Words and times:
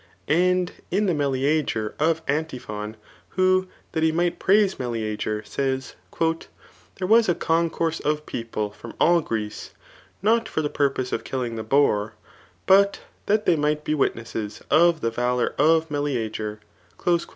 And 0.27 0.71
in 0.89 1.05
the 1.05 1.13
Meleager 1.13 1.93
of 1.99 2.25
Anttphai^ 2.25 2.95
who 3.37 3.67
[that 3.91 4.01
he 4.01 4.11
might 4.11 4.39
praise 4.39 4.79
Meleager] 4.79 5.43
says, 5.45 5.93
^^ 6.13 6.47
There 6.95 7.07
wtt 7.07 7.29
a 7.29 7.35
concourse 7.35 7.99
of 7.99 8.25
people 8.25 8.71
from 8.71 8.95
all 8.99 9.21
Greece, 9.21 9.75
not 10.23 10.49
for 10.49 10.63
the 10.63 10.71
paiw 10.71 10.95
pose 10.95 11.13
of 11.13 11.23
killing 11.23 11.55
the 11.55 11.61
boar, 11.63 12.15
but 12.65 13.01
diat 13.27 13.45
they 13.45 13.55
might 13.55 13.83
be 13.83 13.93
^ritnesses 13.93 14.63
of 14.71 15.01
the 15.01 15.11
valour 15.11 15.53
of 15.59 15.91
Meleager." 15.91 16.61